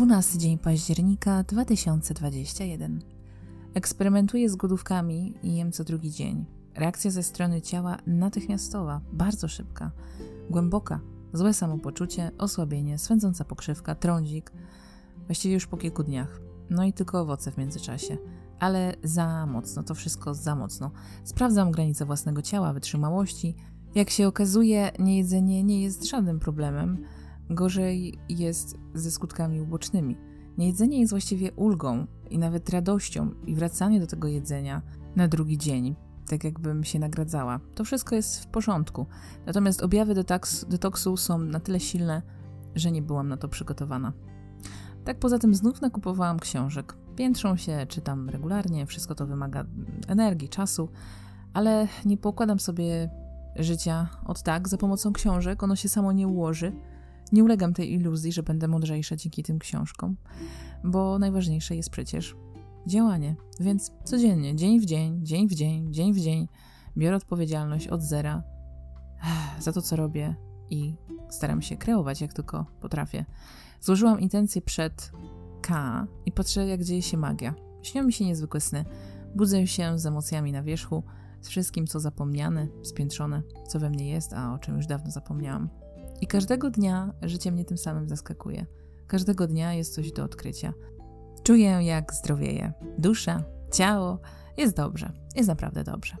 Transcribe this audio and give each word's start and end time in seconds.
12 0.00 0.38
dzień 0.38 0.58
października 0.58 1.42
2021. 1.42 3.02
Eksperymentuję 3.74 4.50
z 4.50 4.56
głodówkami 4.56 5.34
i 5.42 5.56
jem 5.56 5.72
co 5.72 5.84
drugi 5.84 6.10
dzień. 6.10 6.44
Reakcja 6.74 7.10
ze 7.10 7.22
strony 7.22 7.62
ciała 7.62 7.96
natychmiastowa, 8.06 9.00
bardzo 9.12 9.48
szybka, 9.48 9.90
głęboka, 10.50 11.00
złe 11.32 11.54
samopoczucie, 11.54 12.30
osłabienie, 12.38 12.98
swędząca 12.98 13.44
pokrzywka, 13.44 13.94
trądzik. 13.94 14.52
Właściwie 15.26 15.54
już 15.54 15.66
po 15.66 15.76
kilku 15.76 16.02
dniach. 16.02 16.40
No 16.70 16.84
i 16.84 16.92
tylko 16.92 17.20
owoce 17.20 17.52
w 17.52 17.58
międzyczasie. 17.58 18.18
Ale 18.58 18.94
za 19.02 19.46
mocno, 19.46 19.82
to 19.82 19.94
wszystko 19.94 20.34
za 20.34 20.54
mocno. 20.54 20.90
Sprawdzam 21.24 21.70
granice 21.70 22.04
własnego 22.04 22.42
ciała, 22.42 22.72
wytrzymałości. 22.72 23.56
Jak 23.94 24.10
się 24.10 24.28
okazuje, 24.28 24.92
niejedzenie 24.98 25.64
nie 25.64 25.82
jest 25.82 26.04
żadnym 26.04 26.40
problemem. 26.40 27.04
Gorzej 27.50 28.18
jest 28.28 28.78
ze 28.94 29.10
skutkami 29.10 29.60
ubocznymi. 29.60 30.16
Niejedzenie 30.58 31.00
jest 31.00 31.12
właściwie 31.12 31.52
ulgą 31.52 32.06
i 32.30 32.38
nawet 32.38 32.70
radością 32.70 33.30
i 33.46 33.54
wracanie 33.54 34.00
do 34.00 34.06
tego 34.06 34.28
jedzenia 34.28 34.82
na 35.16 35.28
drugi 35.28 35.58
dzień, 35.58 35.96
tak 36.28 36.44
jakbym 36.44 36.84
się 36.84 36.98
nagradzała. 36.98 37.60
To 37.74 37.84
wszystko 37.84 38.14
jest 38.14 38.44
w 38.44 38.46
porządku. 38.46 39.06
Natomiast 39.46 39.82
objawy 39.82 40.14
detoksu, 40.68 41.16
są 41.16 41.38
na 41.38 41.60
tyle 41.60 41.80
silne, 41.80 42.22
że 42.74 42.90
nie 42.90 43.02
byłam 43.02 43.28
na 43.28 43.36
to 43.36 43.48
przygotowana. 43.48 44.12
Tak 45.04 45.18
poza 45.18 45.38
tym 45.38 45.54
znów 45.54 45.80
nakupowałam 45.80 46.38
książek. 46.38 46.96
Piętrzą 47.16 47.56
się, 47.56 47.86
czytam 47.88 48.28
regularnie, 48.28 48.86
wszystko 48.86 49.14
to 49.14 49.26
wymaga 49.26 49.64
energii, 50.08 50.48
czasu, 50.48 50.88
ale 51.54 51.88
nie 52.04 52.16
pokładam 52.16 52.60
sobie 52.60 53.10
życia 53.56 54.08
od 54.26 54.42
tak 54.42 54.68
za 54.68 54.76
pomocą 54.76 55.12
książek, 55.12 55.62
ono 55.62 55.76
się 55.76 55.88
samo 55.88 56.12
nie 56.12 56.28
ułoży 56.28 56.72
nie 57.32 57.44
ulegam 57.44 57.74
tej 57.74 57.92
iluzji, 57.92 58.32
że 58.32 58.42
będę 58.42 58.68
mądrzejsza 58.68 59.16
dzięki 59.16 59.42
tym 59.42 59.58
książkom, 59.58 60.16
bo 60.84 61.18
najważniejsze 61.18 61.76
jest 61.76 61.90
przecież 61.90 62.36
działanie. 62.86 63.36
Więc 63.60 63.92
codziennie, 64.04 64.56
dzień 64.56 64.80
w 64.80 64.84
dzień, 64.84 65.26
dzień 65.26 65.48
w 65.48 65.54
dzień, 65.54 65.92
dzień 65.92 66.12
w 66.12 66.20
dzień 66.20 66.48
biorę 66.96 67.16
odpowiedzialność 67.16 67.88
od 67.88 68.02
zera 68.02 68.42
za 69.60 69.72
to, 69.72 69.82
co 69.82 69.96
robię 69.96 70.34
i 70.70 70.94
staram 71.28 71.62
się 71.62 71.76
kreować, 71.76 72.20
jak 72.20 72.32
tylko 72.32 72.66
potrafię. 72.80 73.24
Złożyłam 73.80 74.20
intencje 74.20 74.62
przed 74.62 75.12
K 75.62 76.06
i 76.26 76.32
patrzę, 76.32 76.66
jak 76.66 76.84
dzieje 76.84 77.02
się 77.02 77.16
magia. 77.16 77.54
Śnią 77.82 78.04
mi 78.04 78.12
się 78.12 78.24
niezwykłe 78.24 78.60
sny. 78.60 78.84
Budzę 79.34 79.66
się 79.66 79.98
z 79.98 80.06
emocjami 80.06 80.52
na 80.52 80.62
wierzchu, 80.62 81.02
z 81.40 81.48
wszystkim, 81.48 81.86
co 81.86 82.00
zapomniane, 82.00 82.68
spiętrzone, 82.82 83.42
co 83.68 83.80
we 83.80 83.90
mnie 83.90 84.10
jest, 84.10 84.32
a 84.32 84.54
o 84.54 84.58
czym 84.58 84.76
już 84.76 84.86
dawno 84.86 85.10
zapomniałam. 85.10 85.79
I 86.20 86.26
każdego 86.26 86.70
dnia 86.70 87.14
życie 87.22 87.52
mnie 87.52 87.64
tym 87.64 87.78
samym 87.78 88.08
zaskakuje. 88.08 88.66
Każdego 89.06 89.46
dnia 89.46 89.74
jest 89.74 89.94
coś 89.94 90.12
do 90.12 90.24
odkrycia. 90.24 90.72
Czuję, 91.42 91.68
jak 91.70 92.14
zdrowieje. 92.14 92.72
Dusza, 92.98 93.44
ciało, 93.72 94.18
jest 94.56 94.76
dobrze, 94.76 95.12
jest 95.36 95.48
naprawdę 95.48 95.84
dobrze. 95.84 96.16